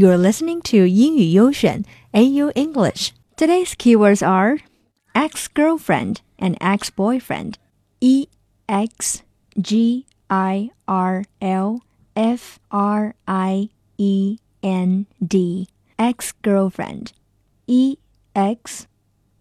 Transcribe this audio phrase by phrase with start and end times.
[0.00, 3.10] You're listening to 英语优选 AU English.
[3.36, 4.60] Today's keywords are
[5.12, 7.56] ex-girlfriend and ex-boyfriend.
[8.00, 8.28] E
[8.66, 9.20] X
[9.60, 11.80] G I R L
[12.16, 13.68] F R I
[13.98, 15.68] E N D.
[15.98, 17.12] Ex-girlfriend.
[17.66, 17.98] E
[18.34, 18.86] X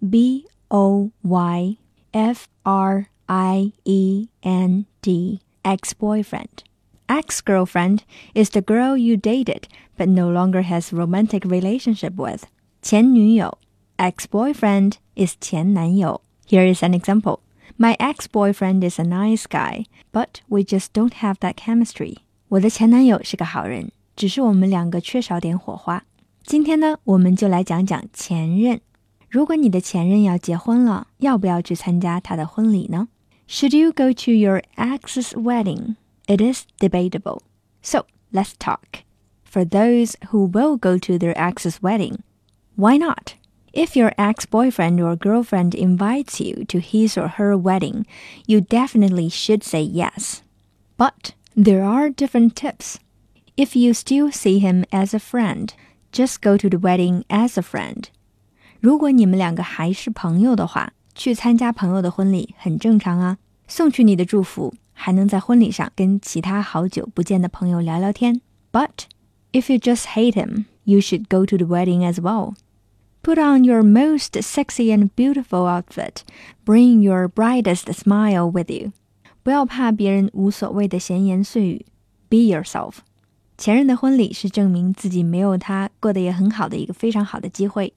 [0.01, 1.77] B O Y
[2.13, 5.39] F R I E N D.
[5.63, 6.63] Ex-boyfriend.
[7.08, 8.00] Ex-girlfriend
[8.34, 9.64] is the girl you dated
[9.96, 12.44] but no longer has romantic relationship with.
[12.82, 13.58] 前女友
[13.96, 16.20] ex-boyfriend is 前男友.
[16.48, 17.40] Here is an example.
[17.76, 22.18] My ex-boyfriend is a nice guy, but we just don't have that chemistry.
[22.48, 26.04] 我的前男友是个好人，只是我们两个缺少点火花。
[26.44, 28.80] 今天呢，我们就来讲讲前任。
[29.28, 33.08] 如果你的前任要结婚了，要不要去参加他的婚礼呢？
[33.48, 35.96] Should you go to your ex's wedding?
[36.28, 37.42] It is debatable.
[37.82, 39.04] So let's talk.
[39.44, 42.22] For those who will go to their ex's wedding,
[42.76, 43.34] why not?
[43.72, 48.06] If your ex boyfriend or girlfriend invites you to his or her wedding,
[48.46, 50.42] you definitely should say yes.
[50.96, 52.98] But there are different tips.
[53.56, 55.72] If you still see him as a friend,
[56.12, 58.08] just go to the wedding as a friend.
[58.80, 63.38] 如果你们两个还是朋友的话，去参加朋友的婚礼很正常啊。
[63.66, 68.40] 送去你的祝福， 还能在婚礼上跟其他好久不见的朋友聊聊天。
[68.72, 69.06] But
[69.52, 72.54] if you just hate him, you should go to the wedding as well.
[73.22, 76.22] Put on your most sexy and beautiful outfit.
[76.64, 78.92] Bring your brightest smile with you.
[79.42, 81.86] 不要怕别人无所谓的闲言碎语，
[82.28, 82.96] Be yourself。
[83.56, 87.94] 前任的婚礼是证明自己没有他过得也很好的一个非常好的机会。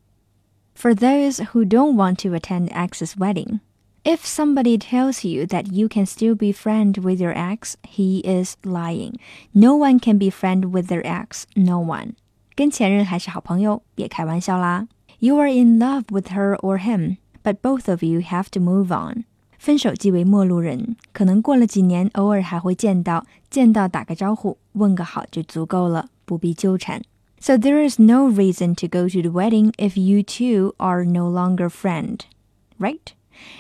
[0.76, 3.60] For those who don't want to attend ex's wedding.
[4.04, 8.56] If somebody tells you that you can still be friend with your ex, he is
[8.64, 9.16] lying.
[9.54, 11.44] No one can be friend with their ex.
[11.56, 12.14] No one.
[12.56, 14.88] 跟前任还是好朋友，别开玩笑啦。
[15.20, 19.26] You are in love with her or him, but both of you have to move on.
[19.60, 27.02] 分手即为陌路人，可能过了几年，偶尔还会见到，见到打个招呼，问个好就足够了，不必纠缠。
[27.40, 31.70] So there is no reason to go to the wedding if you two are no longer
[31.70, 32.20] friend,
[32.80, 33.14] right?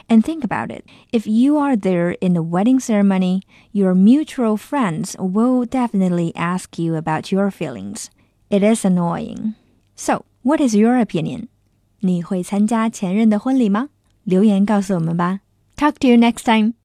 [0.09, 0.85] And think about it.
[1.11, 6.95] If you are there in the wedding ceremony, your mutual friends will definitely ask you
[6.95, 8.09] about your feelings.
[8.49, 9.55] It is annoying.
[9.95, 11.47] So, what is your opinion?
[11.99, 13.89] 你会参加前任的婚礼吗？
[14.23, 15.41] 留言告诉我们吧。
[15.75, 16.73] Talk to you next time.